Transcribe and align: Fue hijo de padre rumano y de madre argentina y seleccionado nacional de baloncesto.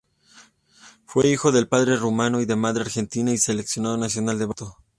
Fue 1.05 1.27
hijo 1.27 1.51
de 1.51 1.67
padre 1.67 1.95
rumano 1.95 2.41
y 2.41 2.45
de 2.45 2.55
madre 2.55 2.81
argentina 2.81 3.29
y 3.33 3.37
seleccionado 3.37 3.97
nacional 3.97 4.39
de 4.39 4.45
baloncesto. 4.47 4.75